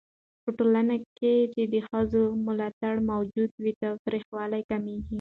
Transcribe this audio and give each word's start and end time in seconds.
په 0.43 0.49
ټولنه 0.57 0.95
کې 1.17 1.33
چې 1.53 1.63
د 1.73 1.75
ښځو 1.89 2.23
ملاتړ 2.45 2.93
موجود 3.09 3.49
وي، 3.63 3.73
تاوتريخوالی 3.83 4.61
کمېږي. 4.69 5.09